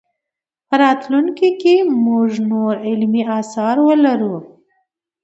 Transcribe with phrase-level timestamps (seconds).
[0.67, 4.35] په راتلونکي کې به موږ نور علمي اثار ولرو.